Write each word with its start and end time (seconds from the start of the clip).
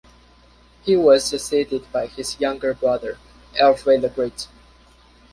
He 0.83 0.95
was 0.95 1.25
succeeded 1.25 1.85
by 1.91 2.07
his 2.07 2.39
younger 2.39 2.73
brother, 2.73 3.19
Alfred 3.59 4.01
the 4.01 4.09
Great. 4.09 4.47